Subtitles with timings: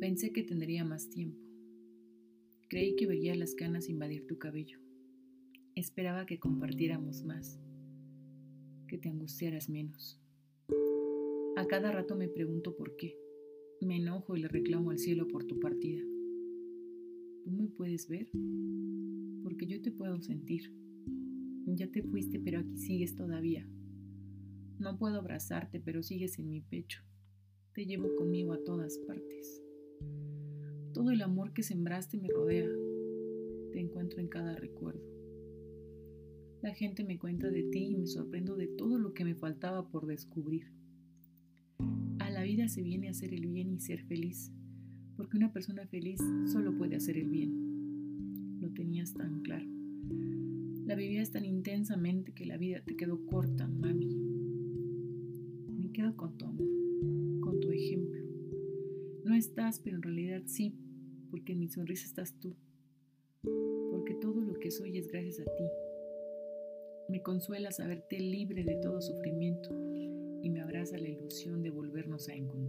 [0.00, 1.38] Pensé que tendría más tiempo.
[2.70, 4.78] Creí que vería las canas invadir tu cabello.
[5.74, 7.60] Esperaba que compartiéramos más,
[8.88, 10.18] que te angustiaras menos.
[11.54, 13.14] A cada rato me pregunto por qué.
[13.82, 16.02] Me enojo y le reclamo al cielo por tu partida.
[17.44, 18.30] ¿Tú me puedes ver?
[19.42, 20.72] Porque yo te puedo sentir.
[21.66, 23.68] Ya te fuiste, pero aquí sigues todavía.
[24.78, 27.02] No puedo abrazarte, pero sigues en mi pecho.
[27.74, 29.62] Te llevo conmigo a todas partes.
[31.00, 32.68] Todo el amor que sembraste me rodea.
[33.72, 35.00] Te encuentro en cada recuerdo.
[36.60, 39.88] La gente me cuenta de ti y me sorprendo de todo lo que me faltaba
[39.88, 40.66] por descubrir.
[42.18, 44.52] A la vida se viene a hacer el bien y ser feliz,
[45.16, 46.20] porque una persona feliz
[46.52, 48.60] solo puede hacer el bien.
[48.60, 49.70] Lo tenías tan claro.
[50.84, 54.18] La vivías tan intensamente que la vida te quedó corta, mami.
[55.78, 56.68] Me quedo con tu amor,
[57.40, 58.20] con tu ejemplo.
[59.24, 60.74] No estás, pero en realidad sí,
[61.30, 62.56] porque en mi sonrisa estás tú.
[63.90, 65.64] Porque todo lo que soy es gracias a ti.
[67.08, 69.70] Me consuela saberte libre de todo sufrimiento
[70.42, 72.59] y me abraza la ilusión de volvernos a encontrar.